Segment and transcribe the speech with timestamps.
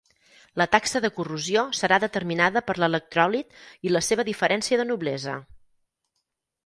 [0.59, 3.53] La taxa de corrosió serà determinada per l'electròlit
[3.89, 5.37] i la seva diferència de noblesa.